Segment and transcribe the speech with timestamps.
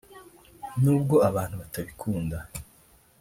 [0.81, 2.37] nubwo abantu batabikunda